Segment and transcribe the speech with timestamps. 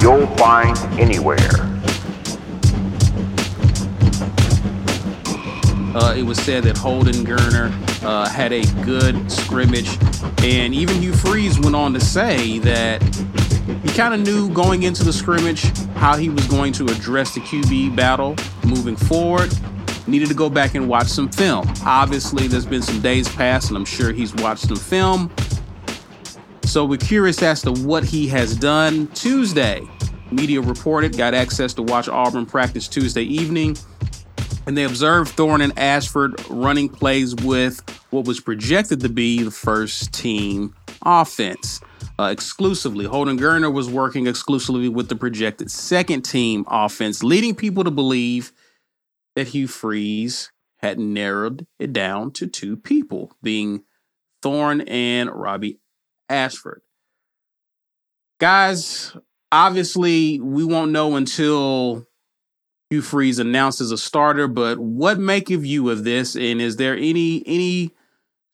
[0.00, 1.38] you'll find anywhere.
[5.94, 9.96] Uh, it was said that Holden Geriner uh, had a good scrimmage,
[10.42, 13.00] and even Hugh Freeze went on to say that
[13.82, 15.62] he kind of knew going into the scrimmage
[15.94, 19.52] how he was going to address the QB battle moving forward.
[20.06, 21.72] Needed to go back and watch some film.
[21.86, 25.30] Obviously, there's been some days past, and I'm sure he's watched some film.
[26.66, 29.06] So we're curious as to what he has done.
[29.08, 29.82] Tuesday,
[30.32, 33.76] media reported, got access to watch Auburn practice Tuesday evening,
[34.66, 39.52] and they observed Thorne and Ashford running plays with what was projected to be the
[39.52, 41.80] first team offense.
[42.18, 47.84] Uh, exclusively, Holden Geriner was working exclusively with the projected second team offense, leading people
[47.84, 48.52] to believe
[49.36, 53.84] that Hugh Freeze had narrowed it down to two people, being
[54.42, 55.78] Thorne and Robby
[56.34, 56.82] Ashford.
[58.40, 59.16] Guys,
[59.52, 62.06] obviously, we won't know until
[62.90, 66.34] Hugh Freeze announces a starter, but what make of you of this?
[66.34, 67.92] And is there any any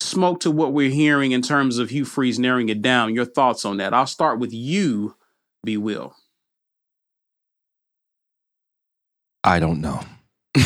[0.01, 3.15] smoke to what we're hearing in terms of Hugh Freeze narrowing it down?
[3.15, 3.95] Your thoughts on that?
[3.95, 5.17] I'll start with you,
[5.65, 5.77] B.
[5.77, 6.15] Will.
[9.43, 10.01] I don't know.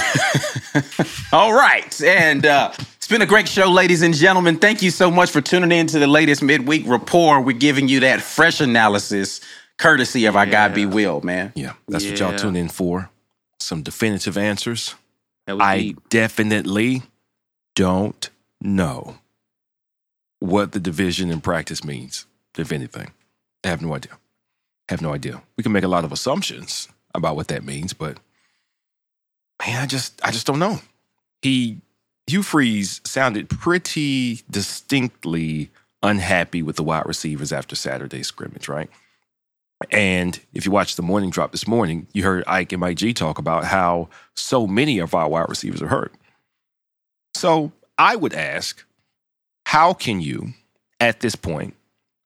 [1.32, 2.02] All right.
[2.02, 2.72] And uh,
[3.04, 4.56] it's been a great show, ladies and gentlemen.
[4.56, 7.44] Thank you so much for tuning in to the latest midweek report.
[7.44, 9.42] We're giving you that fresh analysis
[9.76, 11.52] courtesy of our guy B Will, man.
[11.54, 13.10] Yeah, that's what y'all tune in for.
[13.60, 14.94] Some definitive answers.
[15.46, 16.08] I deep.
[16.08, 17.02] definitely
[17.74, 18.30] don't
[18.62, 19.18] know
[20.38, 22.24] what the division in practice means,
[22.56, 23.12] if anything.
[23.64, 24.12] I have no idea.
[24.88, 25.42] I have no idea.
[25.58, 28.16] We can make a lot of assumptions about what that means, but
[29.60, 30.80] man, I just I just don't know.
[31.42, 31.82] He
[32.26, 35.70] Hugh Freeze sounded pretty distinctly
[36.02, 38.90] unhappy with the wide receivers after Saturday's scrimmage, right?
[39.90, 43.12] And if you watched the morning drop this morning, you heard Ike and Mike G
[43.12, 46.12] talk about how so many of our wide receivers are hurt.
[47.34, 48.84] So I would ask,
[49.66, 50.54] how can you,
[51.00, 51.74] at this point,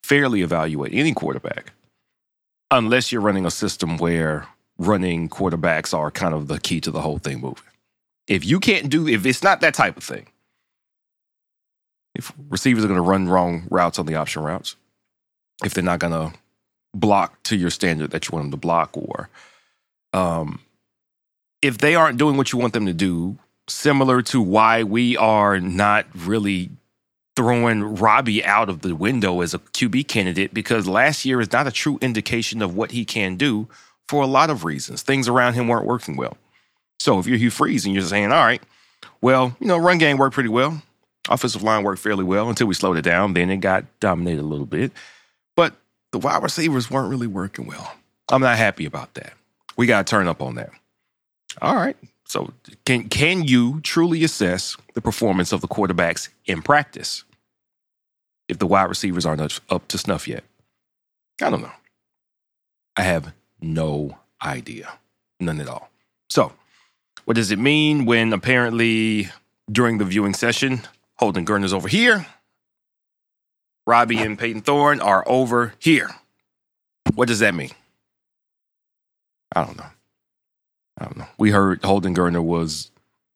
[0.04, 1.72] fairly evaluate any quarterback
[2.70, 4.46] unless you're running a system where
[4.78, 7.64] running quarterbacks are kind of the key to the whole thing moving?
[8.28, 10.26] If you can't do, if it's not that type of thing,
[12.14, 14.76] if receivers are going to run wrong routes on the option routes,
[15.64, 16.38] if they're not going to
[16.94, 19.30] block to your standard that you want them to block, or
[20.12, 20.60] um,
[21.62, 25.58] if they aren't doing what you want them to do, similar to why we are
[25.58, 26.70] not really
[27.34, 31.66] throwing Robby out of the window as a QB candidate, because last year is not
[31.66, 33.68] a true indication of what he can do
[34.08, 35.02] for a lot of reasons.
[35.02, 36.36] Things around him weren't working well.
[36.98, 38.62] So if you're Hugh Freeze and you're saying, all right,
[39.20, 40.82] well, you know, run game worked pretty well.
[41.28, 43.34] Offensive line worked fairly well until we slowed it down.
[43.34, 44.92] Then it got dominated a little bit.
[45.56, 45.74] But
[46.12, 47.92] the wide receivers weren't really working well.
[48.30, 49.34] I'm not happy about that.
[49.76, 50.70] We got to turn up on that.
[51.60, 51.96] All right.
[52.26, 52.52] So
[52.84, 57.24] can can you truly assess the performance of the quarterbacks in practice
[58.48, 60.44] if the wide receivers aren't up- to snuff yet?
[61.40, 61.72] I don't know.
[62.96, 64.90] I have no idea.
[65.40, 65.88] None at all.
[66.28, 66.52] So,
[67.28, 69.28] what does it mean when apparently
[69.70, 70.80] during the viewing session,
[71.16, 72.26] Holden Geriner's over here,
[73.86, 76.08] Robby and Payton Thorne are over here?
[77.16, 77.72] What does that mean?
[79.54, 79.90] I don't know.
[80.96, 81.26] I don't know.
[81.36, 82.90] We heard Holden Geriner was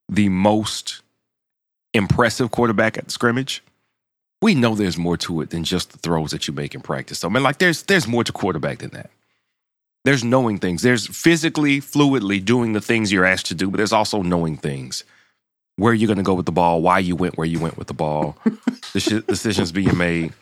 [0.09, 1.03] the most
[1.93, 3.63] impressive quarterback at the scrimmage.
[4.41, 7.19] We know there's more to it than just the throws that you make in practice.
[7.19, 9.11] So, I mean, like there's there's more to quarterback than that.
[10.05, 10.83] There's knowing things.
[10.83, 15.05] There's physically, fluidly doing the things you're asked to do, but there's also knowing things.
[15.77, 17.87] Where you're going to go with the ball, why you went where you went with
[17.87, 18.37] the ball,
[18.93, 20.33] the sh- decisions being made.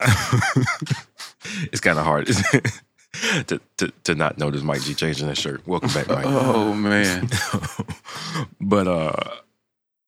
[1.70, 2.28] it's kind of hard
[3.46, 5.66] to, to to not notice Mike G changing his shirt.
[5.66, 6.24] Welcome back, Mike.
[6.26, 7.28] Oh man.
[8.60, 9.12] but uh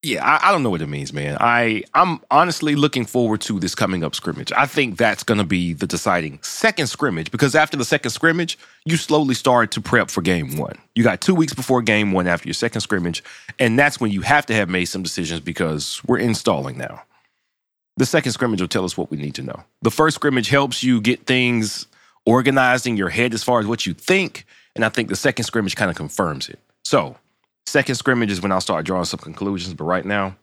[0.03, 1.37] yeah, I, I don't know what it means, man.
[1.39, 4.51] I I'm honestly looking forward to this coming up scrimmage.
[4.53, 8.59] I think that's going to be the deciding second scrimmage because after the second scrimmage,
[8.85, 10.77] you slowly start to prep for game one.
[10.97, 13.23] You got two weeks before game one after your second scrimmage,
[13.61, 17.03] and that's when you have to have made some decisions because we're installing now.
[17.97, 19.63] The second scrimmage will tell us what we need to know.
[19.83, 21.87] The first scrimmage helps you get things
[22.27, 25.45] organized in your head as far as what you think, and I think the second
[25.45, 26.59] scrimmage kind of confirms it.
[26.85, 27.17] So
[27.67, 30.37] Second scrimmage is when I'll start drawing some conclusions, but right now,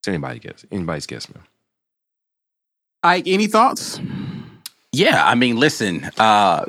[0.00, 0.64] it's anybody guess.
[0.70, 1.44] Anybody's guess, man.
[3.02, 4.00] Ike, any thoughts?
[4.92, 6.64] Yeah, I mean, listen, uh,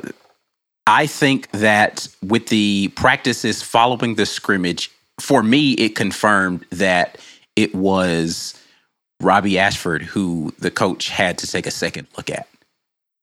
[0.86, 4.90] I think that with the practices following the scrimmage,
[5.20, 7.18] for me, it confirmed that
[7.56, 8.60] it was
[9.20, 12.46] Robby Ashford who the coach had to take a second look at.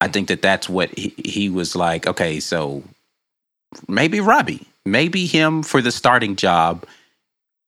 [0.01, 2.83] I think that that's what he, he was like, okay, so
[3.87, 6.85] maybe Robby maybe him for the starting job.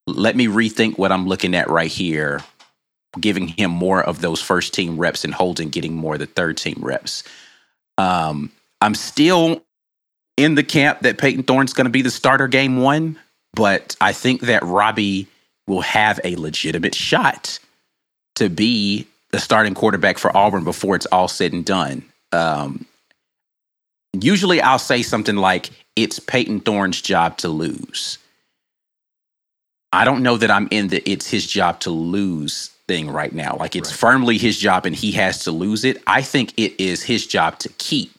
[0.07, 2.41] Let me rethink what I'm looking at right here,
[3.19, 6.57] giving him more of those first team reps and Holden getting more of the third
[6.57, 7.23] team reps.
[7.97, 8.51] Um,
[8.81, 9.63] I'm still
[10.37, 13.17] in the camp that Payton Thorne's going to be the starter game one,
[13.53, 15.27] but I think that Robby
[15.67, 17.59] will have a legitimate shot
[18.35, 22.03] to be the starting quarterback for Auburn before it's all said and done.
[22.31, 22.85] Um,
[24.23, 28.17] usually I'll say something like, it's Payton Thorne's job to lose.
[29.93, 33.55] I don't know that I'm in the it's his job to lose thing right now.
[33.57, 33.99] Like it's right.
[33.99, 36.01] firmly his job and he has to lose it.
[36.05, 38.11] I think it is his job to keep.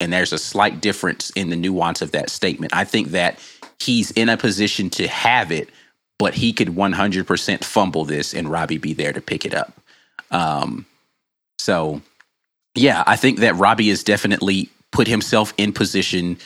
[0.00, 2.74] And there's a slight difference in the nuance of that statement.
[2.74, 3.38] I think that
[3.78, 5.70] he's in a position to have it,
[6.18, 9.72] but he could 100% fumble this and Robby be there to pick it up.
[10.30, 10.84] Um,
[11.58, 12.02] so,
[12.74, 16.38] yeah, I think that Robby is definitely put himself in position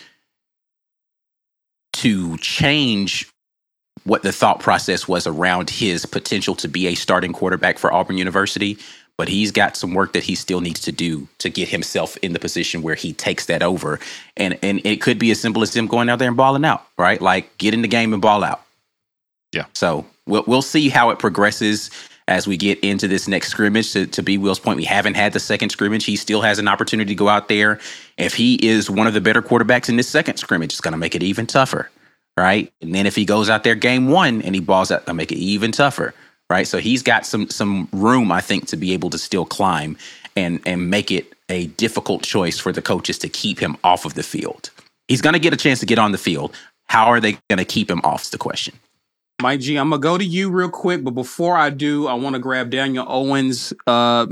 [1.92, 3.30] to change
[4.04, 8.16] what the thought process was around his potential to be a starting quarterback for Auburn
[8.16, 8.78] University.
[9.18, 12.32] But he's got some work that he still needs to do to get himself in
[12.32, 13.98] the position where he takes that over.
[14.36, 16.86] And and it could be as simple as him going out there and balling out,
[16.96, 17.20] right?
[17.20, 18.62] Like get in the game and ball out.
[19.52, 19.66] Yeah.
[19.74, 21.90] So we'll we'll see how it progresses
[22.28, 23.92] as we get into this next scrimmage.
[23.92, 26.04] To, to B Will's point, we haven't had the second scrimmage.
[26.04, 27.80] He still has an opportunity to go out there.
[28.16, 30.98] If he is one of the better quarterbacks in this second scrimmage, it's going to
[30.98, 31.90] make it even tougher,
[32.36, 32.72] right?
[32.80, 35.32] And then if he goes out there game one and he balls out, to make
[35.32, 36.14] it even tougher,
[36.50, 36.66] right?
[36.66, 39.96] So he's got some some room, I think, to be able to still climb
[40.36, 44.14] and and make it a difficult choice for the coaches to keep him off of
[44.14, 44.70] the field.
[45.08, 46.54] He's going to get a chance to get on the field.
[46.86, 48.22] How are they going to keep him off?
[48.22, 48.78] Is the question.
[49.40, 52.34] Mike G, I'm gonna go to you real quick, but before I do, I want
[52.34, 54.26] to grab Daniel Owens' uh,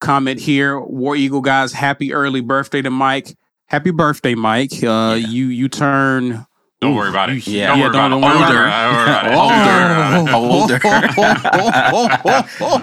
[0.00, 0.80] comment here.
[0.80, 3.36] War Eagle guys, happy early birthday to Mike.
[3.66, 4.72] Happy birthday, Mike.
[4.74, 5.28] Uh, yeah.
[5.28, 6.45] You you turn
[6.80, 7.46] don't worry about it.
[7.46, 8.66] Yeah, don't yeah, don't, don't worry older.
[8.66, 9.32] it.
[10.34, 10.34] Older.
[10.34, 10.78] Older.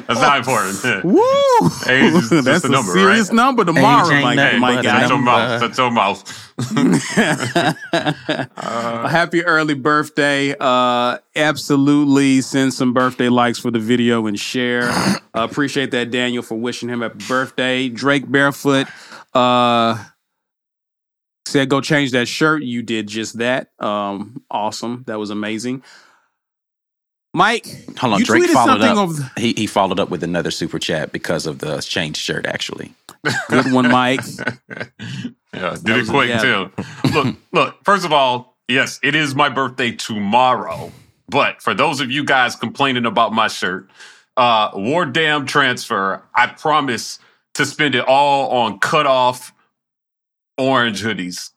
[0.07, 1.03] That's not important.
[1.03, 1.21] Woo!
[1.87, 3.35] Age is just That's a number, serious right?
[3.35, 4.39] number tomorrow, Age Mike.
[4.39, 5.61] hey, Mike Shut your mouth.
[5.61, 6.23] Shut your mouth.
[8.57, 10.55] uh, happy early birthday.
[10.59, 14.89] Uh, absolutely send some birthday likes for the video and share.
[14.89, 17.89] Uh, appreciate that, Daniel, for wishing him happy birthday.
[17.89, 18.87] Drake Barefoot.
[19.35, 20.03] Uh,
[21.53, 22.63] said go change that shirt.
[22.63, 23.69] You did just that.
[23.79, 25.03] Um, awesome.
[25.07, 25.83] That was amazing.
[27.35, 27.65] Mike,
[27.97, 28.19] hold on.
[28.19, 28.97] You Drake followed up.
[28.97, 32.45] Of, he he followed up with another super chat because of the changed shirt.
[32.45, 32.93] Actually,
[33.49, 34.21] good one, Mike.
[35.53, 36.71] yeah, did it quick too.
[37.11, 37.83] Look, look.
[37.83, 40.91] First of all, yes, it is my birthday tomorrow.
[41.29, 43.89] But for those of you guys complaining about my shirt,
[44.37, 46.21] uh, War Damn transfer.
[46.35, 47.17] I promise
[47.55, 49.52] to spend it all on cut off
[50.57, 51.49] orange hoodies.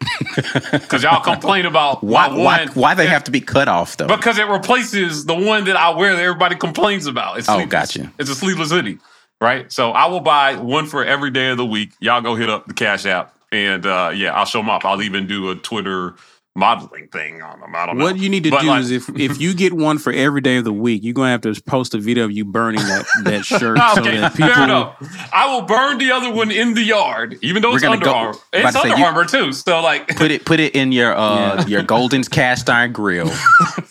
[0.70, 4.06] Because y'all complain about why, one, why why they have to be cut off though?
[4.06, 7.38] Because it replaces the one that I wear that everybody complains about.
[7.38, 7.94] It's oh, sleeveless.
[7.94, 8.12] gotcha.
[8.18, 8.98] It's a sleeveless hoodie,
[9.40, 9.70] right?
[9.72, 11.92] So I will buy one for every day of the week.
[12.00, 14.84] Y'all go hit up the Cash App, and uh, yeah, I'll show them off.
[14.84, 16.14] I'll even do a Twitter
[16.58, 17.74] modeling thing on them.
[17.76, 18.04] I don't know.
[18.04, 20.40] What you need to But, do like- is if if you get one for every
[20.40, 23.06] day of the week, you're gonna have to post a video of you burning that
[23.24, 24.96] that shirt so okay, that fair enough.
[25.32, 28.12] I will burn the other one in the yard, even though it's gonna Under go-
[28.14, 28.38] Armour.
[28.52, 29.52] It's to say, Armour too.
[29.52, 33.28] So like, put it put it in your uh your Golden's cast iron grill.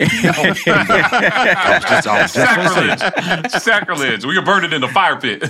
[2.27, 2.99] sacrilege,
[3.51, 4.25] sacrilege.
[4.25, 5.43] We can burn it in the fire pit,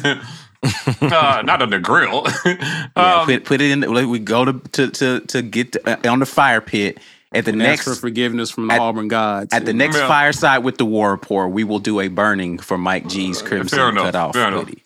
[0.64, 2.26] uh, not on the grill.
[2.46, 3.82] Yeah, um, put put it in.
[3.82, 7.00] The, like we go to to to, to get to, uh, on the fire pit
[7.32, 9.54] at the next ask for forgiveness from the at- Auburn gods.
[9.54, 10.08] at the next Yeah.
[10.08, 11.52] fireside with the war report.
[11.52, 14.66] We will do a burning for Mike G's fair crimson enough, cut off fair enough.
[14.66, 14.84] hoodie.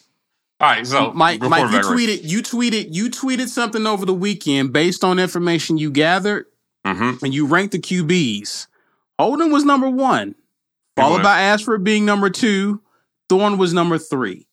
[0.59, 4.71] All right, so Mike, Mike, you tweeted, you tweeted, you tweeted something over the weekend
[4.71, 6.45] based on information you gathered,
[6.85, 7.25] mm-hmm.
[7.25, 8.67] and you ranked the QBs.
[9.17, 10.35] Holden was number one,
[10.95, 12.79] followed by Ashford being number two.
[13.27, 14.45] Thorne was number three.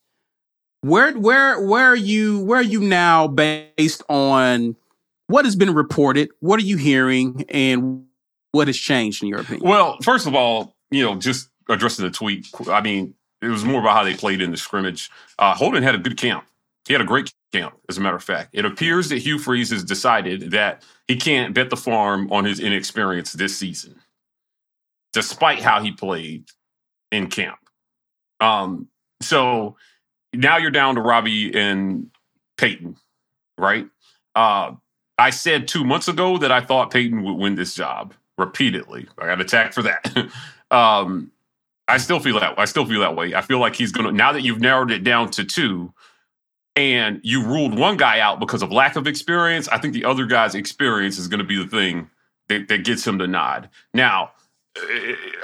[0.83, 2.41] Where, where, where are you?
[2.41, 4.77] Where are you now, based on
[5.27, 6.31] what has been reported?
[6.41, 8.07] What are you hearing, and
[8.53, 9.69] what has changed in your opinion?
[9.69, 12.47] Well, first of all, you know, just addressing the tweet.
[12.69, 15.11] I mean, it was more about how they played in the scrimmage.
[15.39, 16.45] Uh, Holden had a good camp.
[16.87, 18.51] He had a great camp, as a matter of fact.
[18.53, 22.61] It appears that Hugh Freeze has decided that he can't bet the farm on his
[22.61, 24.01] inexperience this season,
[25.13, 26.45] despite how he played
[27.13, 27.59] in camp.
[28.41, 28.89] Um,
[29.21, 29.77] so
[30.35, 32.11] now you're down to Robby and
[32.57, 32.97] Payton,
[33.57, 33.87] right?
[34.35, 34.73] Uh,
[35.19, 39.09] I said two months ago that I thought Payton would win this job repeatedly.
[39.19, 40.31] I got attacked for that.
[40.71, 41.33] um,
[41.89, 42.59] I still feel that.
[42.59, 43.35] I still feel that way.
[43.35, 45.93] I feel like he's gonna now that you've narrowed it down to two,
[46.79, 49.67] and you ruled one guy out because of lack of experience.
[49.69, 52.09] I think the other guy's experience is going to be the thing
[52.49, 53.69] that, that gets him to nod.
[53.93, 54.31] Now,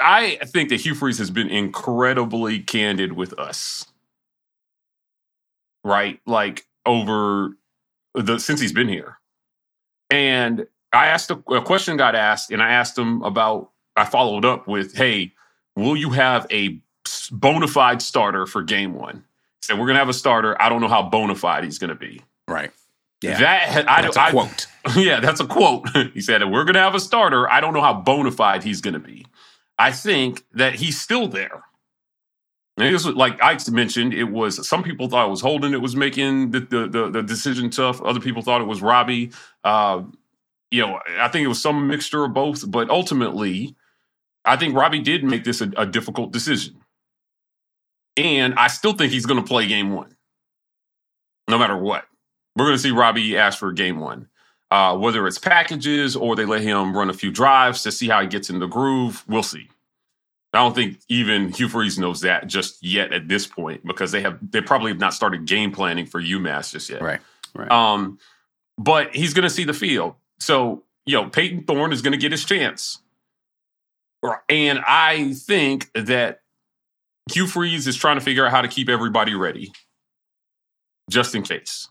[0.00, 3.87] I think that Hugh Freeze has been incredibly candid with us,
[5.85, 6.21] right?
[6.26, 7.57] Like over
[8.14, 9.19] the since he's been here,
[10.11, 13.71] and I asked a, a question got asked, and I asked him about.
[13.97, 15.35] I followed up with, "Hey."
[15.76, 16.81] will you have a
[17.33, 19.17] bona fide starter for game one?
[19.17, 20.61] He said, we're going to have a starter.
[20.61, 22.23] I don't know how bona fide he's going to be.
[22.49, 22.71] Right.
[23.23, 23.38] Yeah.
[23.38, 24.67] That, I, that's a quote.
[24.97, 25.88] Yeah, that's a quote.
[26.14, 27.50] he said, we're going to have a starter.
[27.50, 29.26] I don't know how bona fide he's going to be.
[29.79, 31.64] I think that he's still there.
[32.76, 35.81] And it was like I mentioned, it was some people thought it was Holden that
[35.81, 38.02] was making the, the, the, the decision tough.
[38.02, 39.31] Other people thought it was Robby.
[39.62, 40.02] Uh,
[40.71, 42.69] you know, I think it was some mixture of both.
[42.69, 43.76] But ultimately,
[44.45, 46.81] I think Robby did make this a, a difficult decision.
[48.16, 50.16] And I still think he's going to play game one,
[51.49, 52.04] no matter what.
[52.57, 54.28] We're going to see Robby ask for game one.
[54.71, 58.21] Uh, whether it's packages or they let him run a few drives to see how
[58.21, 59.69] he gets in the groove, we'll see.
[60.54, 64.20] I don't think even Hugh Freeze knows that just yet at this point because they
[64.23, 67.02] have they probably have not started game planning for UMass just yet.
[67.02, 67.20] Right.
[67.54, 67.70] Right.
[67.70, 68.18] Um,
[68.78, 70.14] but he's going to see the field.
[70.38, 73.00] So you know, Payton Thorne is going to get his chance.
[74.49, 76.40] And I think that
[77.30, 79.73] Hugh Freeze is trying to figure out how to keep everybody ready,
[81.11, 81.88] just in case.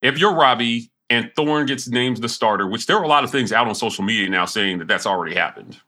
[0.00, 3.30] If you're Robby and Thorne gets named the starter, which there are a lot of
[3.30, 5.78] things out on social media now saying that that's already happened,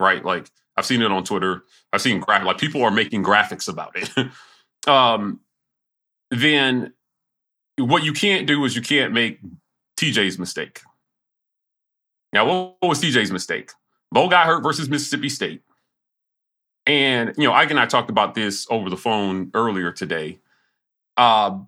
[0.00, 0.24] right?
[0.24, 1.64] Like I've seen it on Twitter.
[1.92, 4.28] I've seen gra- like people are making graphics about it.
[4.88, 5.40] um,
[6.30, 6.92] then
[7.78, 9.40] what you can't do is you can't make
[9.98, 10.80] TJ's mistake.
[12.32, 13.72] Now, what was TJ's mistake?
[14.12, 15.62] Bo got hurt versus Mississippi State.
[16.86, 20.38] And, you know, Ike and I talked about this over the phone earlier today.
[21.16, 21.58] Uh,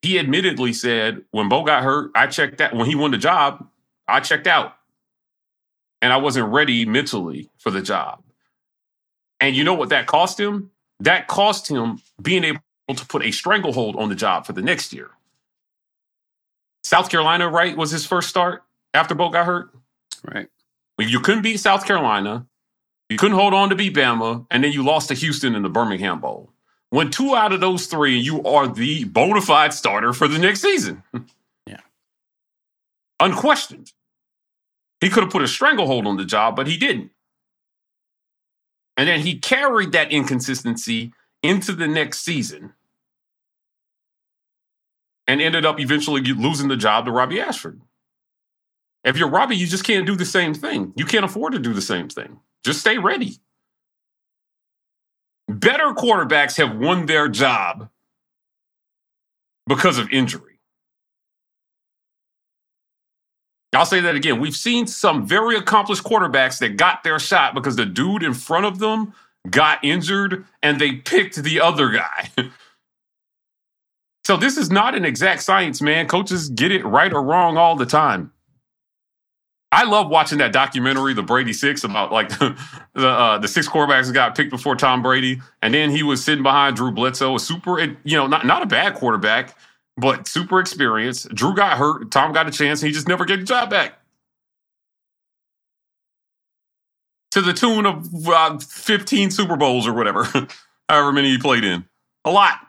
[0.00, 2.74] he admittedly said, when Bo got hurt, I checked out.
[2.74, 3.66] When he won the job,
[4.08, 4.74] I checked out.
[6.00, 8.23] And I wasn't ready mentally for the job.
[9.44, 10.70] And you know what that cost him?
[11.00, 14.90] That cost him being able to put a stranglehold on the job for the next
[14.94, 15.10] year.
[16.82, 18.62] South Carolina, right, was his first start
[18.94, 19.68] after Bo got hurt?
[20.24, 20.48] Right.
[20.96, 22.46] When You couldn't beat South Carolina.
[23.10, 25.68] You couldn't hold on to beat Bama, and then you lost to Houston in the
[25.68, 26.50] Birmingham Bowl.
[26.88, 30.62] When two out of those three, you are the bona fide starter for the next
[30.62, 31.02] season.
[31.66, 31.80] Yeah.
[33.20, 33.92] Unquestioned.
[35.00, 37.10] He could have put a stranglehold on the job, but he didn't.
[38.96, 42.72] And then he carried that inconsistency into the next season
[45.26, 47.80] and ended up eventually losing the job to Robby Ashford.
[49.04, 50.92] If you're Robby, you just can't do the same thing.
[50.96, 52.40] You can't afford to do the same thing.
[52.64, 53.36] Just stay ready.
[55.48, 57.90] Better quarterbacks have won their job
[59.66, 60.53] because of injury.
[63.76, 64.40] I'll say that again.
[64.40, 68.66] We've seen some very accomplished quarterbacks that got their shot because the dude in front
[68.66, 69.14] of them
[69.50, 72.30] got injured and they picked the other guy.
[74.24, 76.06] so this is not an exact science, man.
[76.06, 78.32] Coaches get it right or wrong all the time.
[79.74, 82.56] I love watching that documentary, the Brady Six, about like the
[82.94, 86.76] uh, the six quarterbacks got picked before Tom Brady, and then he was sitting behind
[86.76, 89.56] Drew Bledsoe, a super, you know, not not a bad quarterback,
[89.96, 91.28] but super experienced.
[91.34, 93.98] Drew got hurt, Tom got a chance, and he just never get the job back.
[97.32, 100.24] To the tune of uh, 15 Super Bowls or whatever,
[100.88, 101.84] however many he played in.
[102.24, 102.60] A lot.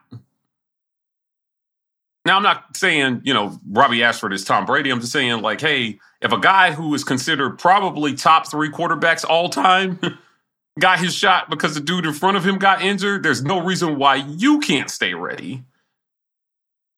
[2.26, 4.90] Now, I'm not saying, you know, Robby Ashford is Tom Brady.
[4.90, 9.24] I'm just saying, like, hey, if a guy who is considered probably top three quarterbacks
[9.24, 10.00] all time
[10.80, 14.00] got his shot because the dude in front of him got injured, there's no reason
[14.00, 15.64] why you can't stay ready.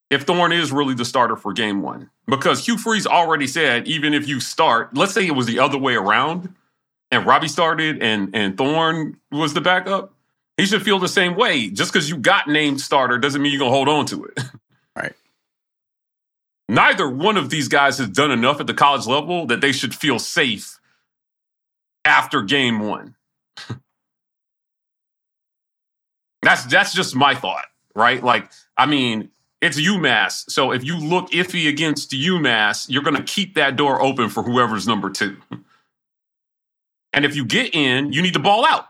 [0.09, 2.09] If Thorne is really the starter for game one.
[2.27, 5.77] Because Hugh Freeze already said, even if you start, let's say it was the other
[5.77, 6.53] way around
[7.11, 10.13] and Robby started and, and Thorne was the backup,
[10.55, 11.69] he should feel the same way.
[11.69, 14.39] Just because you got named starter doesn't mean you're going to hold on to it.
[14.95, 15.13] Right.
[16.67, 19.93] Neither one of these guys has done enough at the college level that they should
[19.93, 20.79] feel safe
[22.03, 23.15] after game one.
[26.41, 28.23] that's that's just my thought, right?
[28.23, 29.29] Like, I mean,
[29.61, 30.49] it's UMass.
[30.49, 34.43] So if you look iffy against UMass, you're going to keep that door open for
[34.43, 35.37] whoever's number two.
[37.13, 38.85] And if you get in, you need to ball out.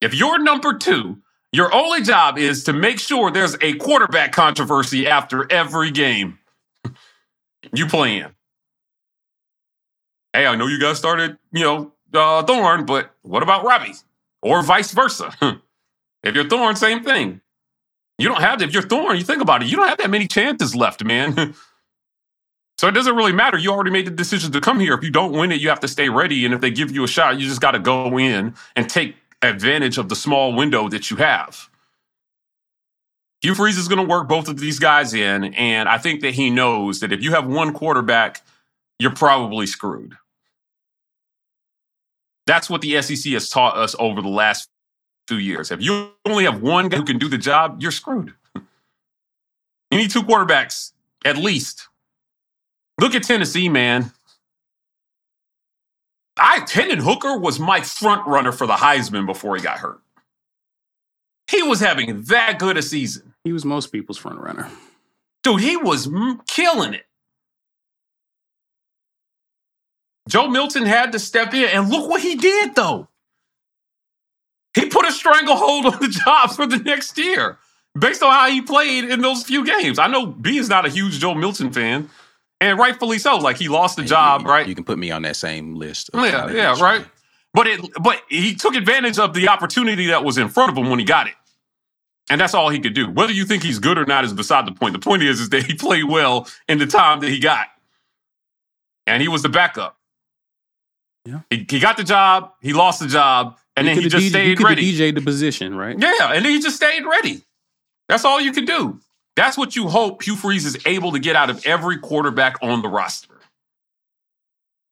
[0.00, 1.18] If you're number two,
[1.52, 6.38] your only job is to make sure there's a quarterback controversy after every game
[7.72, 8.34] you play in.
[10.32, 13.92] Hey, I know you guys started, you know, uh, Thorne, but what about Robby?
[14.42, 15.32] Or vice versa.
[16.24, 17.40] if you're Thorne, same thing.
[18.18, 20.28] You don't have if you're Thorne, you think about it, you don't have that many
[20.28, 21.54] chances left, man.
[22.78, 23.58] so it doesn't really matter.
[23.58, 24.94] You already made the decision to come here.
[24.94, 26.44] If you don't win it, you have to stay ready.
[26.44, 29.16] And if they give you a shot, you just got to go in and take
[29.42, 31.68] advantage of the small window that you have.
[33.42, 35.52] Hugh Freeze is going to work both of these guys in.
[35.54, 38.42] And I think that he knows that if you have one quarterback,
[38.98, 40.16] you're probably screwed.
[42.46, 44.70] That's what the SEC has taught us over the last
[45.26, 45.70] two years.
[45.70, 48.34] If you only have one guy who can do the job, you're screwed.
[49.90, 50.90] You need two quarterbacks,
[51.24, 51.86] at least.
[53.00, 54.10] Look at Tennessee, man.
[56.36, 60.00] I Hendon Hooker was my front runner for the Heisman before he got hurt.
[61.48, 63.34] He was having that good a season.
[63.44, 64.68] He was most people's front runner.
[65.42, 66.08] Dude, he was
[66.48, 67.04] killing it.
[70.28, 73.08] Joe Milton had to step in, and look what he did, though.
[74.74, 77.58] He put a stranglehold on the job for the next year
[77.98, 79.98] based on how he played in those few games.
[79.98, 82.10] I know B is not a huge Joe Milton fan,
[82.60, 83.36] and rightfully so.
[83.36, 84.66] Like he lost the hey, job, you, right?
[84.66, 86.10] You can put me on that same list.
[86.12, 87.06] Yeah, yeah, right.
[87.52, 90.90] But it, but he took advantage of the opportunity that was in front of him
[90.90, 91.34] when he got it,
[92.28, 93.08] and that's all he could do.
[93.08, 94.92] Whether you think he's good or not is beside the point.
[94.92, 97.68] The point is, is that he played well in the time that he got,
[99.06, 99.96] and he was the backup.
[101.24, 102.52] Yeah, he, he got the job.
[102.60, 104.92] He lost the job and then he just DJ, stayed ready.
[104.92, 105.98] DJ the position, right?
[105.98, 107.42] Yeah, and then he just stayed ready.
[108.08, 109.00] That's all you can do.
[109.36, 112.82] That's what you hope Hugh Freeze is able to get out of every quarterback on
[112.82, 113.40] the roster.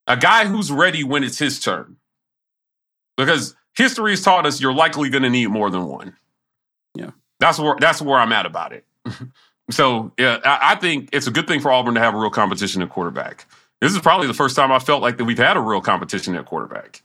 [0.07, 1.97] A guy who's ready when it's his turn.
[3.16, 6.16] Because history has taught us you're likely going to need more than one.
[6.95, 7.11] Yeah.
[7.38, 8.85] That's where that's where I'm at about it.
[9.71, 12.31] so yeah, I, I think it's a good thing for Auburn to have a real
[12.31, 13.47] competition at quarterback.
[13.81, 16.35] This is probably the first time I felt like that we've had a real competition
[16.37, 17.03] at quarterback.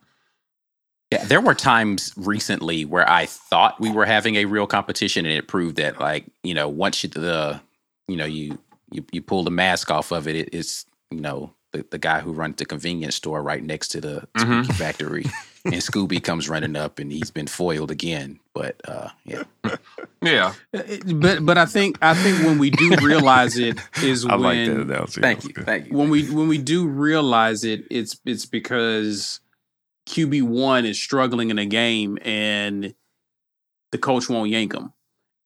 [1.12, 5.34] Yeah, there were times recently where I thought we were having a real competition, and
[5.34, 7.62] it proved that, like, you know, once you the,
[8.10, 8.60] you know, you
[8.92, 12.20] you, you pull the mask off of it, it it's you know the, the guy
[12.20, 14.64] who runs the convenience store right next to the mm-hmm.
[14.74, 15.26] factory,
[15.66, 18.40] and Scooby comes running up, and he's been foiled again.
[18.54, 19.44] But uh, yeah,
[20.22, 20.54] yeah.
[20.74, 20.84] Uh,
[21.16, 24.66] but but I think I think when we do realize it is I when like
[24.68, 25.22] that analogy.
[25.22, 25.98] Thank you, thank you.
[25.98, 29.40] When we when we do realize it, it's it's because
[30.08, 32.94] QB1 is struggling in a game and
[33.92, 34.94] the coach won't yank him.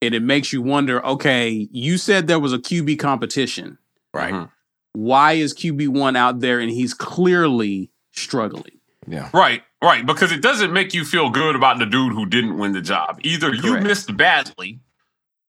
[0.01, 3.77] And it makes you wonder okay, you said there was a QB competition,
[4.13, 4.33] right?
[4.33, 4.45] Mm-hmm.
[4.93, 8.79] Why is QB1 out there and he's clearly struggling?
[9.07, 9.29] Yeah.
[9.33, 10.05] Right, right.
[10.05, 13.19] Because it doesn't make you feel good about the dude who didn't win the job.
[13.23, 13.63] Either Correct.
[13.63, 14.79] you missed badly.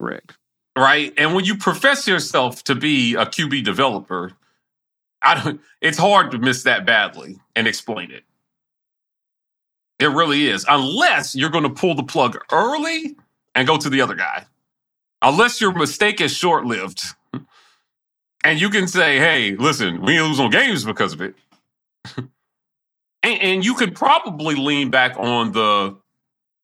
[0.00, 0.36] Correct.
[0.76, 1.12] Right.
[1.18, 4.32] And when you profess yourself to be a QB developer,
[5.20, 8.24] I don't it's hard to miss that badly and explain it.
[10.02, 10.66] It really is.
[10.68, 13.14] Unless you're going to pull the plug early
[13.54, 14.46] and go to the other guy.
[15.22, 17.04] Unless your mistake is short lived.
[18.42, 21.36] And you can say, hey, listen, we lose on games because of it.
[22.16, 22.28] and,
[23.22, 25.96] and you could probably lean back on the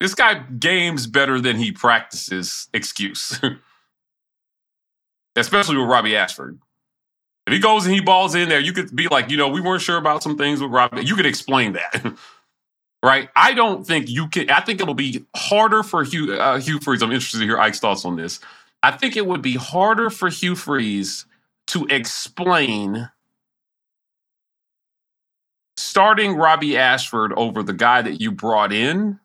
[0.01, 3.41] this guy games better than he practices excuse.
[5.37, 6.59] Especially with Robby Ashford.
[7.47, 9.61] If he goes and he balls in there, you could be like, you know, we
[9.61, 11.05] weren't sure about some things with Robby.
[11.05, 12.15] You could explain that.
[13.03, 13.29] right?
[13.37, 14.51] I don't think you can.
[14.51, 17.03] I think it'll be harder for Hugh, uh, Hugh Freeze.
[17.03, 18.41] I'm interested to hear Ike's thoughts on this.
[18.83, 21.27] I think it would be harder for Hugh Freeze
[21.69, 23.11] to explain
[25.77, 29.19] starting Robby Ashford over the guy that you brought in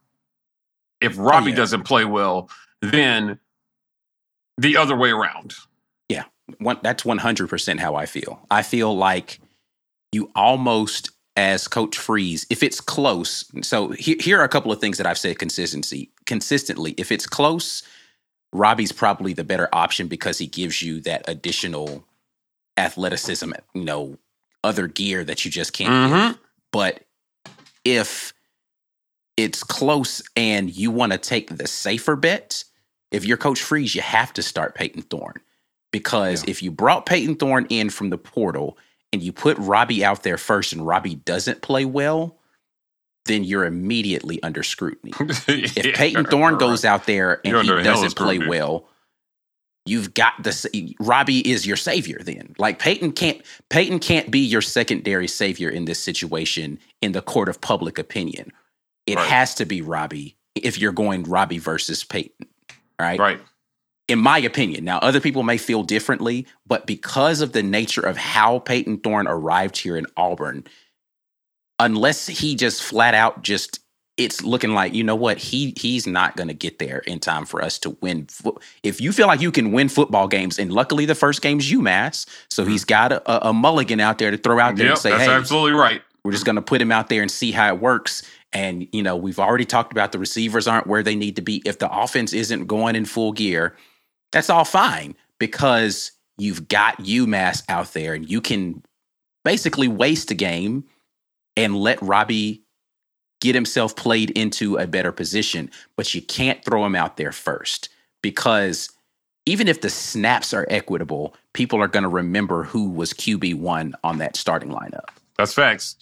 [1.02, 1.56] if oh, Robby oh, yeah.
[1.56, 2.50] doesn't play well
[2.82, 3.40] than
[4.58, 5.54] the other way around.
[6.10, 6.24] Yeah,
[6.60, 8.46] one, that's 100% how I feel.
[8.50, 9.40] I feel like
[10.12, 14.80] you almost as Coach Freeze, if it's close, so he, here are a couple of
[14.80, 16.94] things that I've said consistency consistently.
[16.98, 17.82] If it's close,
[18.52, 22.06] Robby's probably the better option because he gives you that additional
[22.78, 24.18] athleticism, you know,
[24.64, 26.32] other gear that you just can't Mm-hmm.
[26.32, 26.40] get.
[26.72, 27.02] But
[27.84, 28.34] if
[29.38, 32.64] it's close and you want to take the safer bet,
[33.12, 35.40] if you're Coach Freeze, you have to start Payton Thorne.
[35.92, 38.78] Because if you brought Payton Thorne in from the portal
[39.14, 42.36] and you put Robby out there first and Robby doesn't play well,
[43.26, 45.14] then you're immediately under scrutiny.
[45.48, 48.90] If Payton Thorne goes out there and You're he doesn't play well,
[49.86, 52.20] you've got the Robby is your savior.
[52.22, 57.22] Then, like Payton can't Payton can't be your secondary savior in this situation in the
[57.22, 58.52] court of public opinion.
[59.06, 59.30] It Right.
[59.30, 62.48] has to be Robby if you're going Robby versus Payton,
[63.00, 63.20] right?
[63.20, 63.42] right.
[64.14, 64.86] In my opinion.
[64.86, 69.26] Now, other people may feel differently, but because of the nature of how Payton Thorne
[69.26, 70.66] arrived here in Auburn,
[71.80, 73.80] unless he just flat out just
[74.16, 77.48] it's looking like you know what he he's not going to get there in time
[77.48, 78.28] for us to win.
[78.84, 82.28] If you feel like you can win football games, and luckily the first game's UMass,
[82.52, 82.72] so mm-hmm.
[82.72, 85.24] he's got a, a, mulligan out there to throw out there Yep, and say, that's
[85.24, 86.04] "Hey, absolutely right.
[86.24, 88.22] we're just going to put him out there and see how it works.
[88.52, 91.64] And, you know, we've already talked about the receivers aren't where they need to be.
[91.66, 93.76] If the offense isn't going in full gear,
[94.34, 98.84] that's all fine because you've got UMass out there and you can
[99.46, 100.84] basically waste a game
[101.56, 102.64] and let Robby
[103.40, 105.70] get himself played into a better position.
[105.96, 107.90] But you can't throw him out there first
[108.22, 108.90] because
[109.46, 114.18] even if the snaps are equitable, people are going to remember who was QB1 on
[114.18, 115.10] that starting lineup.
[115.38, 115.96] That's facts.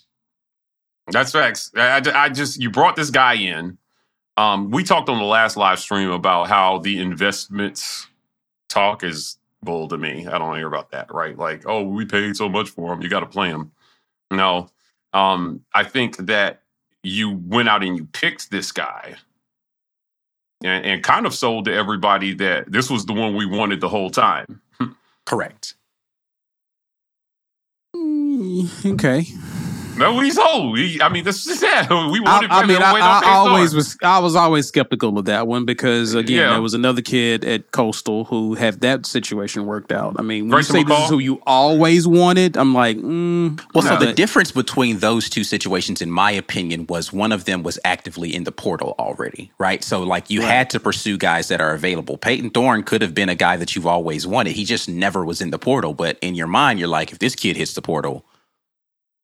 [1.08, 1.72] That's facts.
[1.76, 3.78] I, I- just you brought this guy in.
[4.38, 8.08] Um, we talked on the last live stream about how the investments
[8.72, 10.28] talk is bull to me.
[10.28, 11.38] I don't hear about that, right?
[11.38, 13.72] Like, oh, we paid so much for him, you got to play him.
[14.32, 14.70] No,
[15.14, 16.62] um, I think that
[17.04, 19.16] you went out and you picked this guy,
[20.64, 23.90] and, and kind of sold to everybody that this was the one we wanted the
[23.90, 24.62] whole time.
[25.26, 25.76] Correct.
[28.86, 29.26] Okay.
[29.98, 30.74] No, he's old.
[30.74, 31.90] We- I mean, this is it.
[31.90, 32.52] We I, wanted.
[32.52, 33.78] I mean, I, wait, I always sorry.
[33.78, 33.98] was.
[34.02, 36.50] I was always skeptical of that one because again, Yeah.
[36.52, 40.16] there was another kid at Coastal who had that situation worked out.
[40.18, 43.60] I mean, when Grayson you say this is who you always wanted, I'm like, mm,
[43.74, 44.06] Well, so no.
[44.06, 48.34] the difference between those two situations, in my opinion, was one of them was actively
[48.34, 49.84] in the portal already, right?
[49.84, 52.18] So, like, you had to pursue guys that are available.
[52.18, 54.54] Payton Thorne could have been a guy that you've always wanted.
[54.54, 55.94] He just never was in the portal.
[55.94, 58.26] But in your mind, you're like, if this kid hits the portal,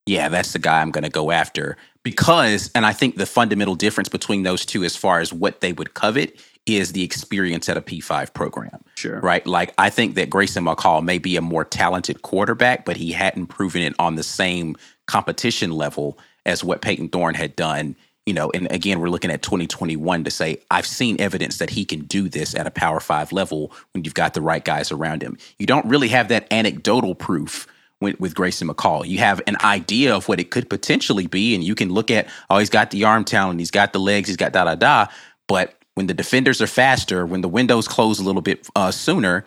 [0.08, 1.78] yeah, that's the guy I'm going to go after.
[2.04, 5.74] Because, and I think the fundamental difference between those two, as far as what they
[5.74, 9.20] would covet, is the experience at a P5 program Sure.
[9.22, 9.46] right?
[9.48, 13.48] Like I think that Grayson McCall may be a more talented quarterback, but he hadn't
[13.48, 17.96] proven it on the same competition level as what Payton Thorne had done.
[18.26, 21.86] You know, and again, we're looking at 2021 to say I've seen evidence that he
[21.86, 25.22] can do this at a Power Five level when you've got the right guys around
[25.24, 25.38] him.
[25.60, 27.68] You don't really have that anecdotal proof
[28.02, 29.08] with, with Grayson McCall.
[29.08, 32.28] You have an idea of what it could potentially be, and you can look at,
[32.50, 35.08] oh, he's got the arm talent, he's got the legs, he's got da da da.
[35.48, 39.46] But when the defenders are faster, when the windows close a little bit uh, sooner,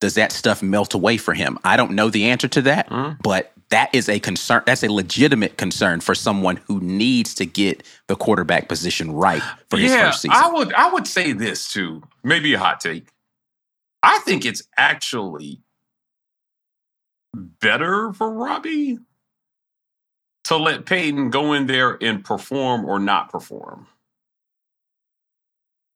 [0.00, 1.58] does that stuff melt away for him?
[1.64, 2.88] I don't know the answer to that,
[3.22, 4.62] but that is a concern.
[4.66, 9.78] That's a legitimate concern for someone who needs to get the quarterback position right for
[9.78, 10.36] his first season.
[10.36, 12.02] I would I would say this too.
[12.22, 13.08] Maybe a hot take.
[14.02, 15.60] I think it's actually
[17.34, 18.98] better for Robby
[20.44, 23.86] to let Payton go in there and perform or not perform.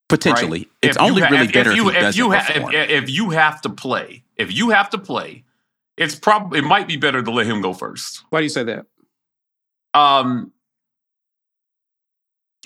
[0.08, 0.70] Potentially, right?
[0.82, 3.04] it's If only ha- really if, better if if, you he if you ha- if,
[3.04, 4.24] if you have to play.
[4.36, 5.44] If you have to play,
[5.96, 8.24] it's probably it might be better to let him go first.
[8.30, 8.86] Why do you say that?
[9.94, 10.52] Um,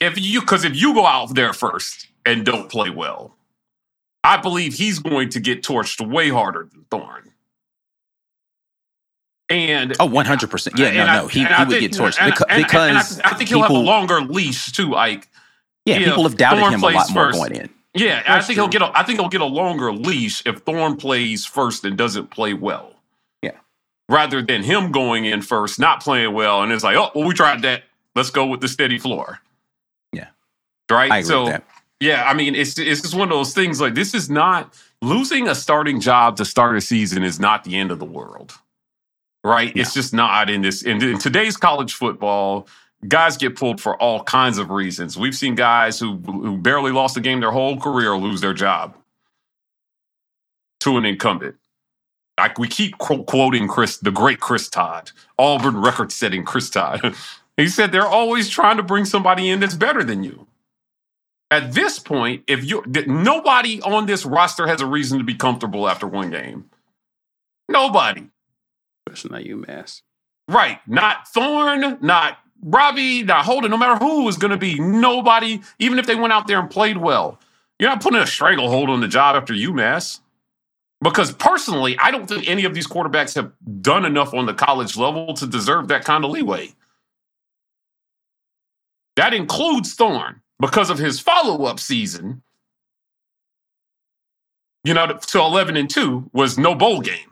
[0.01, 3.37] if you because if you go out there first and don't play well,
[4.25, 7.32] I believe he's going to get torched way harder than Thorne.
[9.53, 10.79] And oh, one hundred percent.
[10.79, 13.21] Yeah, no, I- no, he, he would think- get torched and- because, and- and because
[13.21, 15.29] I, think he'll have a longer leash too, Ike.
[15.85, 17.39] Yeah, people have doubted Thorne him a lot more first.
[17.39, 17.71] going in.
[17.95, 20.97] Yeah, I think he'll get a I think he'll get a longer leash if Thorne
[20.97, 22.95] plays first and doesn't play well.
[23.43, 23.51] Yeah.
[24.09, 27.35] Rather than him going in first, not playing well, and it's like, oh, well, we
[27.35, 27.83] tried that.
[28.15, 29.41] Let's go with the steady floor.
[30.13, 30.29] Yeah.
[30.91, 31.11] Right.
[31.11, 31.65] I agree so with that.
[32.01, 33.81] yeah, I mean, it's it's just one of those things.
[33.81, 37.77] Like this is not losing a starting job to start a season is not the
[37.77, 38.55] end of the world,
[39.45, 39.73] right?
[39.77, 42.67] It's just not in this in, in today's college football.
[43.09, 45.19] Guys get pulled for all kinds of reasons.
[45.19, 48.95] We've seen guys who who barely lost a game their whole career lose their job
[50.81, 51.57] to an incumbent.
[52.39, 57.15] Like we keep qu- quoting Chris, the great Chris Todd, Auburn record-setting Chris Todd.
[57.57, 60.47] he said they're always trying to bring somebody in that's better than you.
[61.51, 65.89] At this point, if you nobody on this roster has a reason to be comfortable
[65.89, 66.71] after one game.
[67.69, 68.29] Nobody.
[69.07, 70.03] Especially not UMass.
[70.49, 70.79] Right.
[70.87, 75.99] Not Thorne, not Robby, not Holden, no matter who is going to be, nobody, even
[75.99, 77.39] if they went out there and played well.
[77.79, 80.21] You're not putting a stranglehold on the job after UMass.
[81.03, 84.97] Because personally, I don't think any of these quarterbacks have done enough on the college
[84.97, 86.73] level to deserve that kind of leeway.
[89.17, 92.43] That includes Thorne because of his follow up season.
[94.85, 97.32] You know, to 11 and 2 was no bowl game.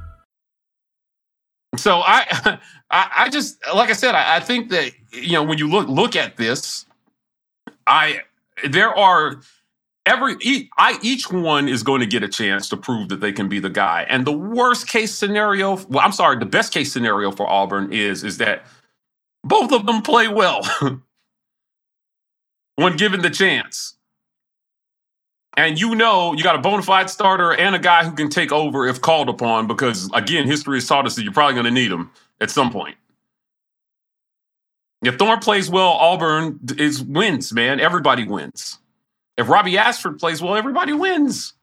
[1.77, 2.59] So I,
[2.91, 5.87] I, I just like I said, I, I think that you know when you look
[5.87, 6.85] look at this,
[7.87, 8.21] I
[8.69, 9.41] there are
[10.05, 13.31] every each, I, each one is going to get a chance to prove that they
[13.31, 14.05] can be the guy.
[14.09, 18.23] And the worst case scenario, well, I'm sorry, the best case scenario for Auburn is
[18.23, 18.65] is that
[19.43, 20.61] both of them play well
[22.75, 23.95] when given the chance.
[25.57, 28.51] And you know you got a bona fide starter and a guy who can take
[28.51, 31.71] over if called upon, because again, history has taught us that you're probably going to
[31.71, 32.95] need him at some point.
[35.03, 37.79] If Thorne plays well, Auburn is wins, man.
[37.79, 38.77] Everybody wins.
[39.35, 41.53] If Robby Ashford plays well, everybody wins.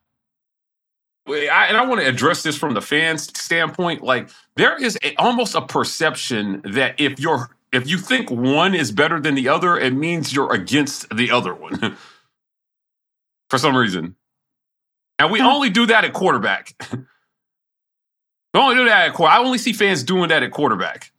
[1.29, 4.03] I, and I want to address this from the fans' standpoint.
[4.03, 8.90] Like there is a, almost a perception that if you're if you think one is
[8.90, 11.96] better than the other, it means you're against the other one.
[13.51, 14.17] for some reason.
[15.19, 16.75] And we only do that at quarterback.
[16.93, 19.41] we only do that at quarterback.
[19.41, 21.13] I only see fans doing that at quarterback.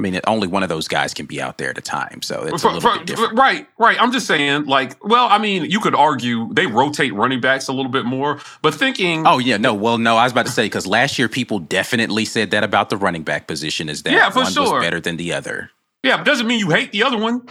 [0.00, 2.42] I mean, only one of those guys can be out there at a time, so
[2.42, 3.38] it's for, a little for, bit different.
[3.38, 3.96] Right, right.
[4.00, 7.72] I'm just saying, like, well, I mean, you could argue they rotate running backs a
[7.72, 10.64] little bit more, but thinking, oh yeah, no, well, no, I was about to say
[10.64, 14.30] because last year people definitely said that about the running back position is that yeah,
[14.30, 14.72] for one sure.
[14.74, 15.70] was better than the other.
[16.02, 17.46] Yeah, but doesn't mean you hate the other one,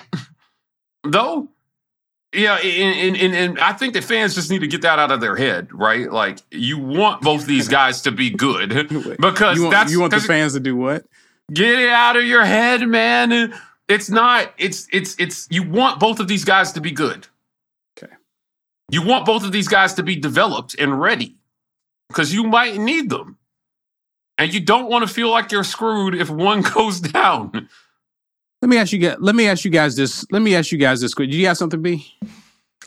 [1.06, 1.48] though.
[2.34, 5.22] Yeah, and, and, and I think that fans just need to get that out of
[5.22, 6.12] their head, right?
[6.12, 8.70] Like you want both these guys to be good
[9.20, 11.06] because you want, that's you want the fans to do what?
[11.54, 13.54] Get it out of your head, man.
[13.88, 14.54] It's not.
[14.58, 15.48] It's it's it's.
[15.52, 17.28] You want both of these guys to be good.
[17.98, 18.14] Okay.
[18.90, 21.36] You want both of these guys to be developed and ready
[22.08, 23.38] because you might need them,
[24.38, 27.70] and you don't want to feel like you're screwed if one goes down.
[28.64, 29.18] Let me ask you guys.
[29.20, 30.26] Let me ask you guys this.
[30.32, 31.14] Let me ask you guys this.
[31.14, 32.16] Did you have something, B?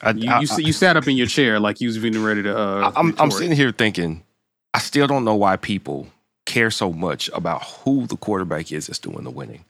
[0.01, 2.25] I, you, I, you, I, you, sat up in your chair like you was being
[2.25, 2.59] ready to.
[2.59, 4.25] Uh, I'm, I'm sitting here thinking,
[4.73, 6.07] I still don't know why people
[6.47, 9.67] care so much about who the quarterback is that's doing the winning.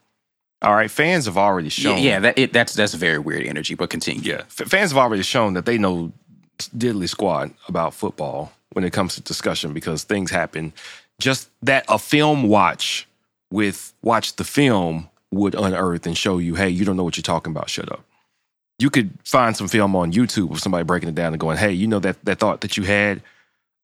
[0.61, 1.97] All right, fans have already shown.
[1.97, 3.75] Yeah, yeah that, it, that's that's very weird energy.
[3.75, 4.21] But continue.
[4.21, 6.13] Yeah, F- fans have already shown that they know
[6.57, 10.71] diddly squat about football when it comes to discussion because things happen.
[11.19, 13.09] Just that a film watch
[13.51, 17.23] with watch the film would unearth and show you, hey, you don't know what you're
[17.23, 17.69] talking about.
[17.69, 18.03] Shut up.
[18.79, 21.71] You could find some film on YouTube of somebody breaking it down and going, hey,
[21.71, 23.21] you know that that thought that you had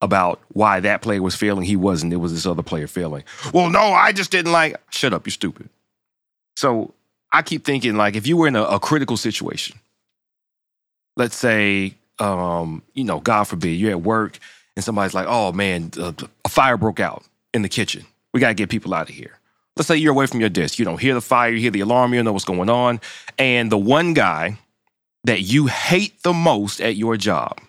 [0.01, 2.13] about why that player was failing, he wasn't.
[2.13, 3.23] It was this other player failing.
[3.53, 4.75] Well, no, I just didn't like.
[4.91, 5.69] Shut up, you're stupid.
[6.57, 6.93] So
[7.31, 9.79] I keep thinking like if you were in a, a critical situation,
[11.15, 14.37] let's say, um, you know, God forbid, you're at work
[14.75, 18.05] and somebody's like, oh man, a fire broke out in the kitchen.
[18.33, 19.39] We got to get people out of here
[19.75, 21.81] let's say you're away from your desk, you don't hear the fire, you hear the
[21.81, 22.99] alarm, you don't know what's going on.
[23.37, 24.57] And the one guy
[25.23, 27.59] that you hate the most at your job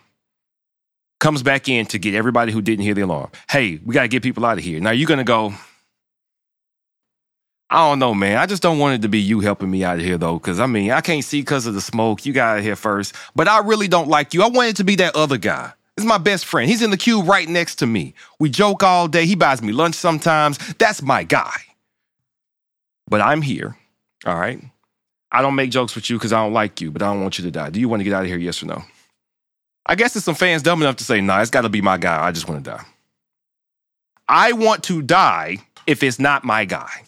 [1.20, 3.30] comes back in to get everybody who didn't hear the alarm.
[3.48, 4.80] Hey, we got to get people out of here.
[4.80, 5.54] Now you're going to go,
[7.70, 8.36] I don't know, man.
[8.36, 10.60] I just don't want it to be you helping me out of here, though, because
[10.60, 12.26] I mean, I can't see because of the smoke.
[12.26, 14.42] You got out here first, but I really don't like you.
[14.42, 15.72] I want it to be that other guy.
[15.96, 16.68] Is my best friend.
[16.68, 18.14] He's in the queue right next to me.
[18.40, 19.26] We joke all day.
[19.26, 20.58] He buys me lunch sometimes.
[20.74, 21.54] That's my guy
[23.08, 23.76] but I'm here.
[24.26, 24.60] All right.
[25.30, 27.38] I don't make jokes with you because I don't like you, but I don't want
[27.38, 27.70] you to die.
[27.70, 28.38] Do you want to get out of here?
[28.38, 28.84] Yes or no?
[29.86, 31.98] I guess there's some fans dumb enough to say, nah, it's got to be my
[31.98, 32.24] guy.
[32.24, 32.84] I just want to die.
[34.28, 37.02] I want to die if it's not my guy.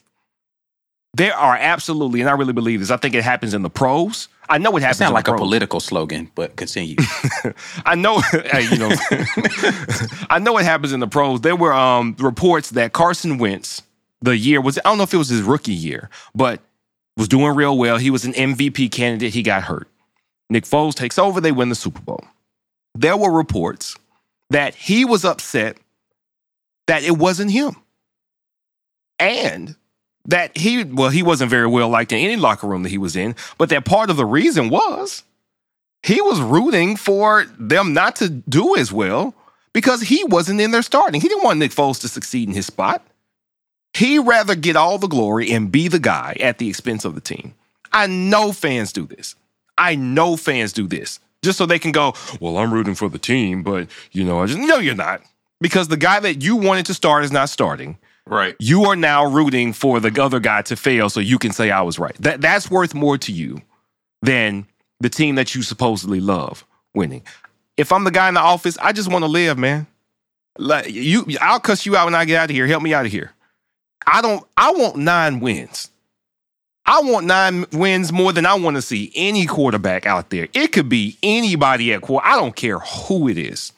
[1.15, 2.91] There are absolutely, and I really believe this.
[2.91, 4.29] I think it happens in the pros.
[4.51, 4.99] I know it happens.
[4.99, 6.97] Sound like a political slogan, but continue.
[7.87, 8.91] I know, you know,
[10.29, 11.41] I know it happens in the pros.
[11.41, 13.81] There were um, reports that Carson Wentz
[14.27, 16.61] the year was I don't know if it was his rookie year, but
[17.17, 17.97] was doing real well.
[17.97, 19.33] He was an MVP candidate.
[19.33, 19.89] He got hurt.
[20.51, 22.25] Nick Foles takes over, they win the Super Bowl.
[22.95, 23.97] There were reports
[24.51, 25.79] that he was upset
[26.87, 27.77] that it wasn't him.
[29.19, 29.77] And
[30.27, 33.17] that he, well, he wasn't very well liked in any locker room that he was
[33.17, 35.23] in, but that part of the reason was
[36.03, 39.35] he was rooting for them not to do as well
[39.73, 41.21] because he wasn't in there starting.
[41.21, 43.06] He didn't want Nick Foles to succeed in his spot.
[43.97, 47.21] He rather get all the glory and be the guy at the expense of the
[47.21, 47.55] team.
[47.93, 49.35] I know fans do this.
[49.79, 53.19] I know fans do this just so they can go, well, I'm rooting for the
[53.19, 55.23] team, but you know, I just no, you're not
[55.63, 57.97] because the guy that you wanted to start is not starting.
[58.27, 58.55] Right.
[58.59, 61.81] You are now rooting for the other guy to fail so you can say I
[61.81, 62.17] was right.
[62.19, 63.63] That that's worth more to you
[64.21, 64.67] than
[65.01, 67.23] the team that you supposedly love winning.
[67.79, 69.87] If I'm the guy in the office, I just want to live, man.
[70.59, 72.67] Like you I'll cuss you out when I get out of here.
[72.67, 73.33] Help me out of here.
[74.07, 75.91] I don't I want 9 wins.
[76.87, 80.47] I want nine wins more than I want to see any quarterback out there.
[80.53, 82.27] It could be anybody at quarter.
[82.27, 83.73] I don't care who it is.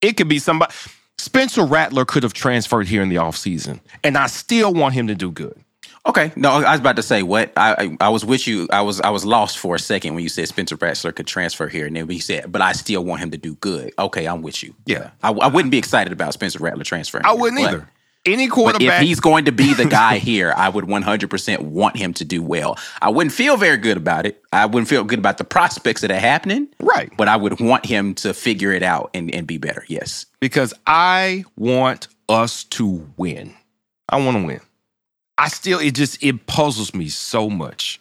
[0.00, 0.72] It could be somebody.
[1.18, 5.14] Spencer Rattler could have transferred here in the offseason, and I still want him to
[5.14, 5.58] do good.
[6.06, 8.68] Okay, no, I was about to say what I, I, I was with you.
[8.70, 11.66] I was I was lost for a second when you said Spencer Rattler could transfer
[11.66, 13.92] here, and then we said, but I still want him to do good.
[13.98, 14.74] Okay, I'm with you.
[14.84, 17.24] Yeah, I, I wouldn't be excited about Spencer Rattler transferring.
[17.24, 17.90] I wouldn't here, either.
[18.26, 21.96] Any quarterback, but if he's going to be the guy here, I would 100% want
[21.96, 22.78] him to do well.
[23.02, 24.42] I wouldn't feel very good about it.
[24.50, 26.68] I wouldn't feel good about the prospects that are happening.
[26.80, 27.12] Right.
[27.18, 29.84] But I would want him to figure it out and, and be better.
[29.88, 30.24] Yes.
[30.40, 33.54] Because I want us to win.
[34.08, 34.60] I want to win.
[35.36, 38.00] I still, it just, it puzzles me so much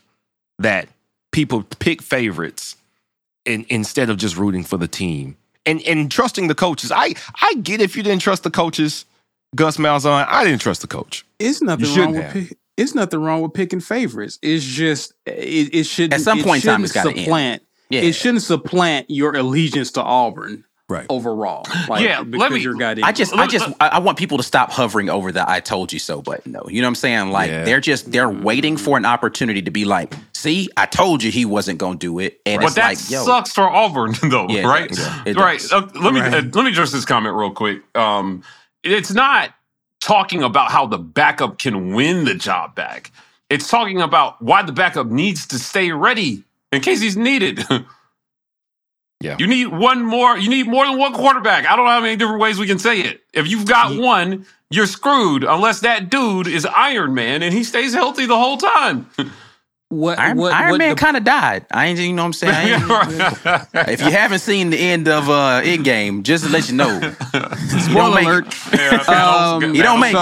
[0.60, 0.88] that
[1.34, 2.78] people pick favorites
[3.44, 6.94] in, instead of just rooting for the team and, and trusting the coaches.
[6.94, 9.04] I, I get if you didn't trust the coaches
[9.56, 11.26] Gus Malzahn, I didn't trust the coach.
[11.40, 14.40] It's nothing wrong with pick, it's nothing wrong with picking favorites.
[14.42, 17.64] It's just it, it should at some point in time it's got to supplant.
[17.90, 18.02] Yeah.
[18.02, 20.66] It shouldn't supplant your allegiance to Auburn.
[20.90, 21.06] Right.
[21.10, 22.24] Overall, like, yeah.
[22.28, 22.68] Let me.
[23.02, 25.98] I just, I just, I want people to stop hovering over the "I told you
[25.98, 26.52] so" button.
[26.52, 27.32] Though, you know what I'm saying?
[27.32, 27.64] Like yeah.
[27.64, 31.46] they're just they're waiting for an opportunity to be like, "See, I told you he
[31.46, 34.92] wasn't going to do it." And but that like, sucks for Auburn, though, yeah, right?
[35.36, 35.72] right.
[35.72, 36.34] Uh, let me right.
[36.34, 37.82] Uh, let me address this comment real quick.
[37.96, 38.44] Um,
[38.84, 39.54] it's not
[40.02, 43.12] talking about how the backup can win the job back.
[43.50, 47.64] It's talking about why the backup needs to stay ready in case he's needed.
[49.22, 49.38] yeah.
[49.40, 51.66] You need one more, you need more than one quarterback.
[51.66, 53.22] I don't know how many different ways we can say it.
[53.34, 57.94] If you've got one, you're screwed unless that dude is Iron Man and he stays
[57.94, 59.10] healthy the whole time.
[59.94, 61.66] What, Iron, what, Iron what Man kind of died.
[61.72, 62.82] I ain't, you know what I'm saying?
[63.74, 67.00] if you haven't seen the end of uh, Endgame, just to let you know,
[67.80, 68.56] spoiler alert.
[68.74, 70.14] Yeah, um, you don't make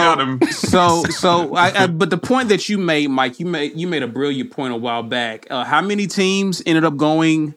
[0.52, 3.88] so, so, so I, I, but the point that you made, Mike, you made you
[3.88, 5.48] made a brilliant point a while back.
[5.50, 7.56] Uh, how many teams ended up going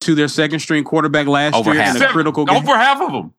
[0.00, 1.96] to their second string quarterback last over year half.
[1.96, 2.56] in a critical game?
[2.56, 3.34] Over half of them.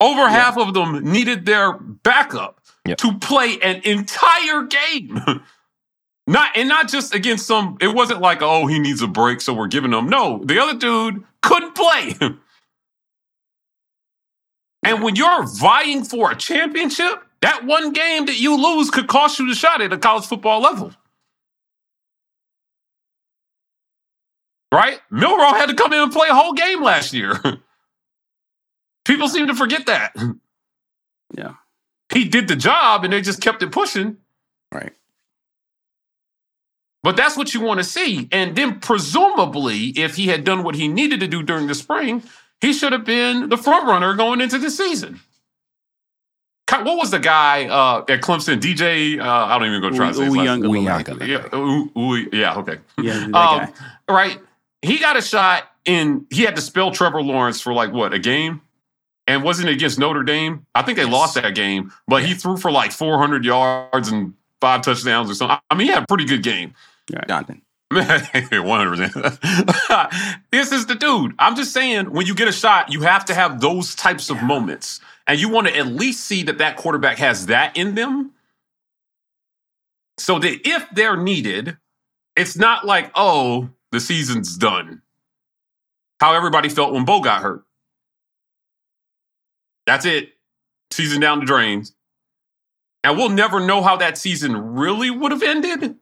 [0.00, 0.28] Over yeah.
[0.28, 2.98] half of them needed their backup yep.
[2.98, 5.42] to play an entire game.
[6.26, 7.78] Not and not just against some.
[7.80, 10.08] It wasn't like oh he needs a break, so we're giving him.
[10.08, 12.14] No, the other dude couldn't play.
[14.82, 19.38] and when you're vying for a championship, that one game that you lose could cost
[19.38, 20.92] you the shot at a college football level.
[24.72, 25.00] Right?
[25.10, 27.38] Milroe had to come in and play a whole game last year.
[29.04, 30.16] People seem to forget that.
[31.36, 31.54] Yeah.
[32.12, 34.16] He did the job and they just kept it pushing.
[34.72, 34.92] Right.
[37.06, 38.28] But that's what you want to see.
[38.32, 42.20] And then, presumably, if he had done what he needed to do during the spring,
[42.60, 45.20] he should have been the front runner going into the season.
[46.68, 48.58] What was the guy uh, at Clemson?
[48.58, 50.72] DJ, uh, I don't even go try to say his last name.
[51.28, 51.46] Yeah,
[52.32, 52.78] yeah, okay.
[53.00, 53.72] Yeah, um,
[54.12, 54.40] right.
[54.82, 56.26] He got a shot in.
[56.30, 58.62] He had to spell Trevor Lawrence for like what a game,
[59.28, 60.66] and wasn't it against Notre Dame?
[60.74, 64.82] I think they lost that game, but he threw for like 400 yards and five
[64.82, 65.56] touchdowns or something.
[65.70, 66.74] I mean, he had a pretty good game.
[67.12, 67.28] Right.
[67.28, 67.62] Jonathan.
[67.92, 70.40] 100%.
[70.50, 71.34] this is the dude.
[71.38, 74.42] I'm just saying, when you get a shot, you have to have those types of
[74.42, 75.00] moments.
[75.28, 78.32] And you want to at least see that that quarterback has that in them.
[80.18, 81.76] So that if they're needed,
[82.34, 85.02] it's not like, oh, the season's done.
[86.20, 87.64] How everybody felt when Bo got hurt.
[89.86, 90.30] That's it.
[90.90, 91.92] Season down the drains.
[93.04, 95.96] And we'll never know how that season really would have ended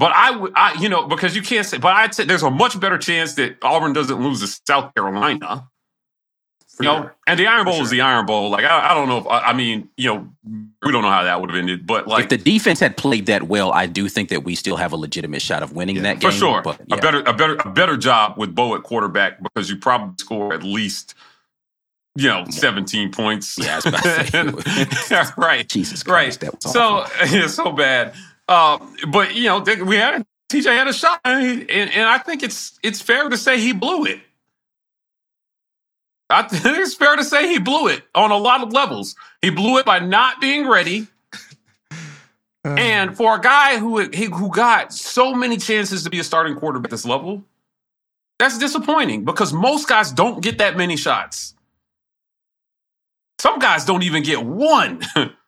[0.00, 2.50] but I would, I, you know, because you can't say, but I'd say there's a
[2.50, 5.68] much better chance that Auburn doesn't lose to South Carolina.
[6.70, 7.82] For you know, and the Iron Bowl sure.
[7.82, 8.48] is the Iron Bowl.
[8.48, 10.26] Like, I, I don't know if, I, I, mean, you know,
[10.82, 13.26] We don't know how that would have ended, but like if the defense had played
[13.26, 16.18] that well, I do think that we still have a legitimate shot of winning that
[16.20, 16.30] game.
[16.30, 19.68] for sure, But, a better a better a better job with Bo at quarterback because
[19.68, 21.14] you probably score at least
[22.16, 23.58] you know seventeen points.
[23.58, 25.08] Yeah, I was about to say.
[25.14, 25.68] Yeah, right.
[25.68, 26.24] Jesus right.
[26.24, 27.12] Christ, that was so awful.
[27.36, 28.14] it's so bad.
[28.50, 28.78] Uh,
[29.12, 32.42] but you know, we had TJ had a shot, and, he- and, and I think
[32.42, 34.20] it's it's fair to say he blew it.
[36.28, 39.14] I think it's fair to say he blew it on a lot of levels.
[39.40, 41.06] He blew it by not being ready.
[42.64, 46.56] and for a guy who he, who got so many chances to be a starting
[46.56, 47.44] quarterback at this level,
[48.40, 51.54] that's disappointing because most guys don't get that many shots.
[53.38, 55.02] Some guys don't even get one.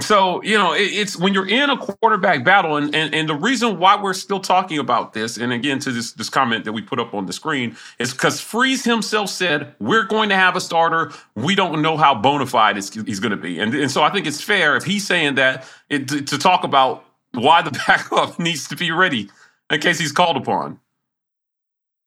[0.00, 3.34] So, you know, it, it's when you're in a quarterback battle, and, and and the
[3.34, 6.82] reason why we're still talking about this, and again to this this comment that we
[6.82, 10.60] put up on the screen, is because Freeze himself said we're going to have a
[10.60, 11.12] starter.
[11.36, 14.10] We don't know how bona fide it's, he's going to be, and and so I
[14.10, 18.40] think it's fair if he's saying that it, to, to talk about why the backup
[18.40, 19.30] needs to be ready
[19.70, 20.80] in case he's called upon.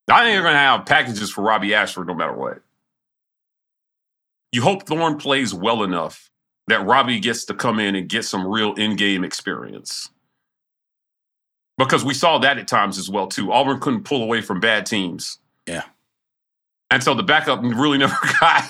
[0.09, 2.61] I think they're going to have packages for Robby Ashford no matter what.
[4.51, 6.31] You hope Thorne plays well enough
[6.67, 10.09] that Robby gets to come in and get some real in-game experience.
[11.77, 13.51] Because we saw that at times as well too.
[13.51, 15.39] Auburn couldn't pull away from bad teams.
[15.67, 15.83] Yeah.
[16.89, 18.63] And so the backup really never got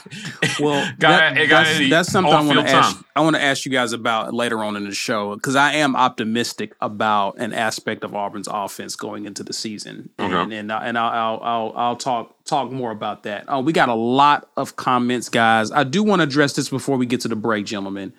[0.60, 2.96] Well, got, that- got that's, that's something I want to ask.
[2.96, 3.06] time.
[3.16, 5.96] I want to ask you guys about later on in the show because I am
[5.96, 10.34] optimistic about an aspect of Auburn's offense going into the season, Okay.
[10.34, 13.46] and and, and I'll, I'll I'll I'll talk talk more about that.
[13.48, 15.72] Uh, we got a lot of comments, guys.
[15.72, 18.14] I do want to address this before we get to the break, gentlemen.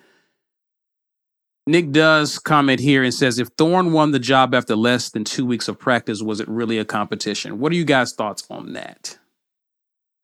[1.66, 5.44] Nick does comment here and says, if Thorne won the job after less than two
[5.44, 7.58] weeks of practice, was it really a competition?
[7.58, 9.18] What are you guys' thoughts on that?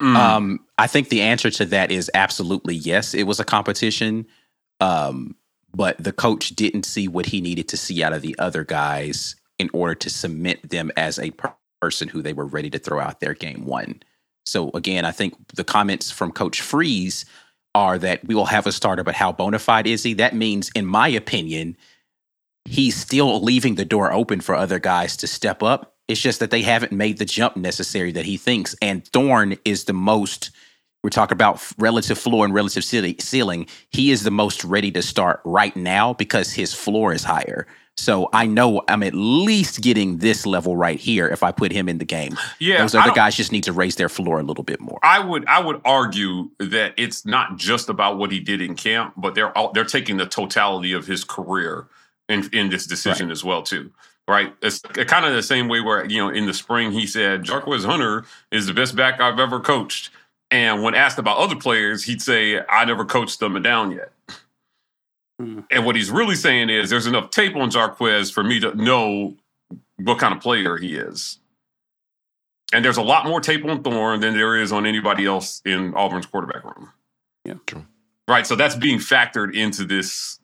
[0.01, 0.15] Mm.
[0.15, 3.13] Um, I think the answer to that is absolutely yes.
[3.13, 4.27] It was a competition,
[4.79, 5.35] um,
[5.73, 9.35] but the coach didn't see what he needed to see out of the other guys
[9.57, 12.99] in order to cement them as a per- person who they were ready to throw
[12.99, 14.01] out there game one.
[14.45, 17.25] So again, I think the comments from Coach Freeze
[17.73, 20.13] are that we will have a starter, but how bona fide is he?
[20.13, 21.77] That means, in my opinion,
[22.63, 25.94] he's still leaving the door open for other guys to step up.
[26.07, 28.75] It's just that they haven't made the jump necessary that he thinks.
[28.81, 30.51] And Thorne is the most,
[31.03, 33.67] we're talking about relative floor and relative ceiling.
[33.89, 37.65] He is the most ready to start right now because his floor is higher.
[37.97, 41.87] So I know I'm at least getting this level right here if I put him
[41.87, 42.37] in the game.
[42.59, 44.99] Yeah, Those other guys just need to raise their floor a little bit more.
[45.01, 49.13] I would I would argue that it's not just about what he did in camp,
[49.15, 51.87] but they're all, they're taking the totality of his career
[52.27, 53.91] in in this decision as well too.
[54.27, 54.53] Right?
[54.61, 57.85] It's kind of the same way where you know in the spring he said Jarquez
[57.85, 60.09] Hunter is the best back I've ever coached,
[60.49, 64.11] and when asked about other players, he'd say I never coached them down yet.
[65.39, 65.61] Hmm.
[65.69, 69.35] And what he's really saying is there's enough tape on Jarquez for me to know
[69.97, 71.39] what kind of player he is.
[72.73, 75.93] And there's a lot more tape on Thorne than there is on anybody else in
[75.93, 76.91] Auburn's quarterback room.
[77.43, 77.55] Yeah.
[77.67, 77.85] True.
[78.27, 78.47] Right.
[78.47, 80.39] So that's being factored into this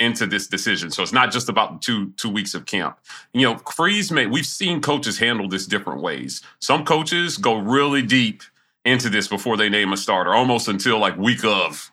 [0.00, 0.90] into this decision.
[0.90, 2.98] So it's not just about two two weeks of camp.
[3.32, 6.42] You know, Freeze may we've seen coaches handle this different ways.
[6.60, 8.42] Some coaches go really deep
[8.84, 11.90] into this before they name a starter, almost until like week of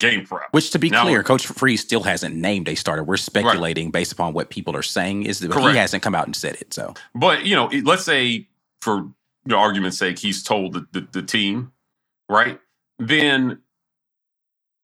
[0.00, 0.48] game prep.
[0.50, 3.04] Which, to be Now- clear, Coach Freeze still hasn't named a starter.
[3.04, 5.24] We're speculating based upon what people are saying.
[5.24, 6.74] Is that he hasn't come out and said it?
[6.74, 8.48] So But you know, let's say
[8.80, 9.08] for
[9.44, 11.72] the argument's sake, he's told the, the, the team,
[12.28, 12.60] right?
[12.98, 13.61] Then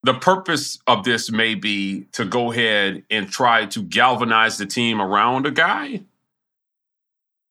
[0.02, 5.00] the purpose of this may be to go ahead and try to galvanize the team
[5.00, 6.02] around a guy.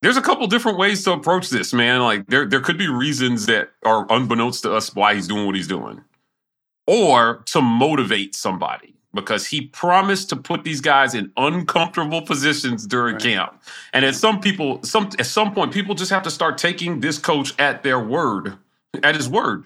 [0.02, 2.02] There's a couple different ways to approach this, man.
[2.02, 5.56] Like there, there could be reasons that are unbeknownst to us why he's doing what
[5.56, 6.02] he's doing,
[6.88, 13.16] or to motivate somebody because he promised to put these guys in uncomfortable positions during
[13.16, 13.24] Right.
[13.24, 13.62] camp.
[13.94, 17.18] And at some people, some at some point, people just have to start taking this
[17.18, 18.58] coach at their word,
[19.04, 19.66] at his word.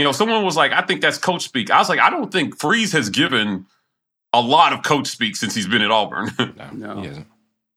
[0.00, 1.70] You know, someone was like, I think that's coach speak.
[1.70, 3.66] I was like, I don't think Freeze has given
[4.32, 6.30] a lot of coach speak since he's been at Auburn.
[6.38, 7.00] No, No.
[7.02, 7.26] he hasn't.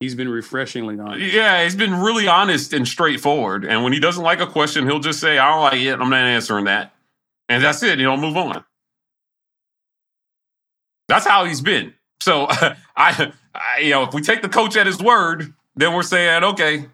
[0.00, 1.34] He's been refreshingly honest.
[1.34, 3.66] yeah, he's been really honest and straightforward.
[3.66, 6.00] And when he doesn't like a question, he'll just say, I don't like it.
[6.00, 6.94] I'm not answering that.
[7.50, 7.98] And that's it.
[7.98, 8.64] He'll move on.
[11.08, 11.92] That's how he's been.
[12.20, 12.74] So I,
[13.54, 16.86] I, you know, if we take the coach at his word, then we're saying, okay,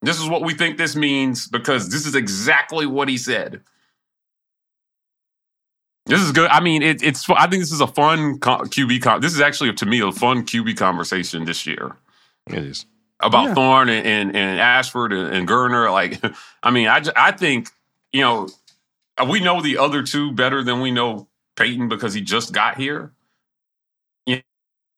[0.00, 3.60] this is what we think this means because this is exactly what he said.
[6.12, 6.48] This is good.
[6.50, 7.28] I mean, it, it's.
[7.30, 9.02] I think this is a fun co- QB.
[9.02, 11.96] Con- this is actually to me a fun QB conversation this year
[12.48, 12.86] It is.
[13.20, 13.54] about Yeah.
[13.54, 15.90] Thorne and, and, and Ashford and, and Geriner.
[15.90, 16.20] Like,
[16.62, 17.68] I mean, I, I think,
[18.12, 18.48] you know,
[19.18, 22.76] uh, we know the other two better than we know Payton because he just got
[22.76, 23.12] here.
[24.26, 24.40] You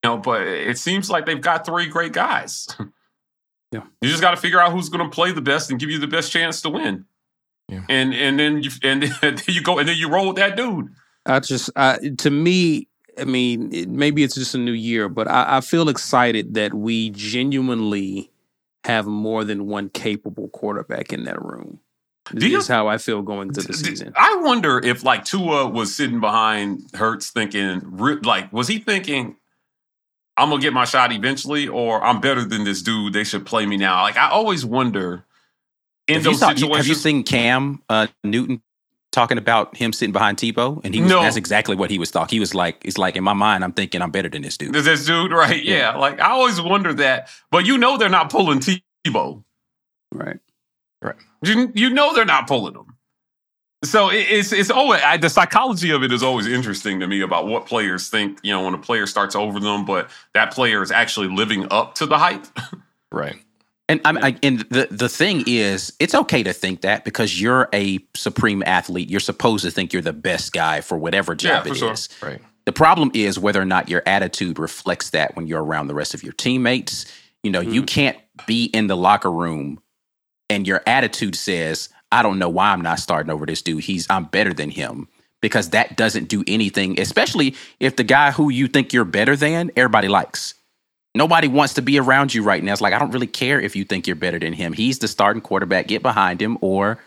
[0.03, 2.67] know, but it seems like they've got three great guys.
[3.71, 3.81] Yeah.
[3.99, 5.97] You just got to figure out who's going to play the best and give you
[5.99, 7.03] the best chance to win.
[7.67, 7.83] Yeah.
[7.89, 10.93] And and then you and then you go and then you roll with that dude.
[11.25, 15.27] I just, I, to me, I mean, it, maybe it's just a new year, but
[15.27, 18.29] I, I feel excited that we genuinely
[18.83, 21.79] have more than one capable quarterback in that room.
[22.31, 24.11] Do This you- is how I feel going into the season.
[24.15, 27.81] I wonder if like Tua was sitting behind Hurts thinking
[28.23, 29.35] like was he thinking
[30.35, 33.65] I'm gonna get my shot eventually or I'm better than this dude they should play
[33.67, 35.23] me now like I always wonder
[36.07, 38.61] in Have those saw- situations have you seen Cam uh, Newton
[39.15, 40.79] talking about him sitting behind Tebow?
[40.83, 41.21] And he was, No.
[41.23, 42.35] that's exactly what he was talking.
[42.35, 44.73] He was like, it's like in my mind, I'm thinking I'm better than this dude.
[44.73, 45.95] this dude right yeah.
[45.97, 49.43] like I always wonder that but you know they're not pulling Tebow
[50.13, 50.37] right?
[51.01, 51.15] Right.
[51.43, 52.95] you, you know they're not pulling him
[53.83, 57.21] so it, it's it's always I, the psychology of it is always interesting to me
[57.21, 60.81] about what players think you know when a player starts over them but that player
[60.81, 62.45] is actually living up to the hype
[63.11, 63.37] Right.
[63.87, 67.69] And I'm, I, and the the thing is, it's okay to think that because you're
[67.71, 69.09] a supreme athlete.
[69.09, 72.09] You're supposed to think you're the best guy for whatever Yeah, job for it is.
[72.19, 72.29] sure.
[72.29, 72.41] Right.
[72.65, 76.15] The problem is whether or not your attitude reflects that when you're around the rest
[76.15, 77.05] of your teammates.
[77.43, 77.85] You know, you mm-hmm.
[77.85, 78.17] can't
[78.47, 79.79] be in the locker room
[80.49, 83.83] and your attitude says, "I don't know why I'm not starting over this dude.
[83.83, 85.07] He's I'm better than him."
[85.41, 89.69] Because that doesn't do anything, especially if the guy who you think you're better than,
[89.75, 90.55] everybody likes.
[91.15, 92.73] Nobody wants to be around you right now.
[92.73, 94.73] It's like, I don't really care if you think you're better than him.
[94.73, 95.87] He's the starting quarterback.
[95.87, 96.99] Get behind him or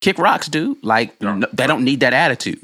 [0.00, 0.82] kick rocks, dude.
[0.84, 1.34] Like, Yeah.
[1.36, 2.60] no, they don't need that attitude.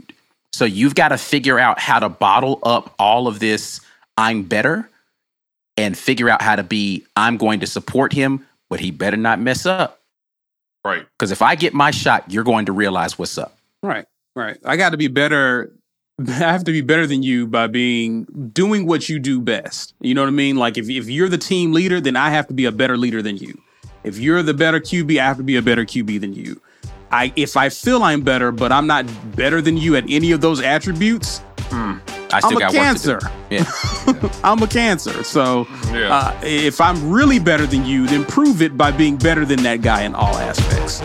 [0.53, 3.81] So you've got to figure out how to bottle up all of this,
[4.17, 4.89] I'm better,
[5.77, 9.41] and figure out how to be, I'm going to support him, but he better not
[9.41, 10.01] mess up.
[10.85, 13.57] right Because if I get my shot, you're going to realize what's up.
[13.83, 14.07] Right.
[14.37, 14.59] Right.
[14.65, 15.73] I got to be better.
[16.21, 19.95] I have to be better than you by being doing what you do best.
[20.01, 20.57] You know what I mean?
[20.57, 23.23] Like if if you're the team leader, then I have to be a better leader
[23.23, 23.61] than you.
[24.05, 26.61] If you're the better QB, I have to be a better QB than you.
[27.11, 29.07] I if I feel I'm better, but I'm not
[29.37, 31.99] better than you at any of those attributes, I
[32.33, 33.19] I'm still a got cancer.
[33.19, 33.57] do.
[33.57, 34.31] Yeah.
[34.45, 35.23] I'm a cancer.
[35.25, 36.15] So Yeah.
[36.15, 39.83] uh, if I'm really better than you, then prove it by being better than that
[39.83, 41.01] guy in all aspects.